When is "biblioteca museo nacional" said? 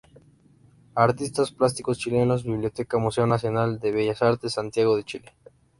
2.43-3.79